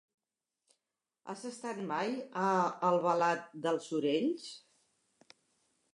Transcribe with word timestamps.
Has 1.33 1.43
estat 1.49 1.83
mai 1.93 2.15
a 2.45 2.47
Albalat 2.89 3.47
dels 3.67 3.93
Sorells? 3.93 4.49